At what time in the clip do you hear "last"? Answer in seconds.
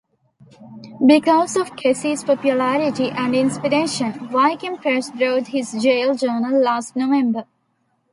6.59-6.95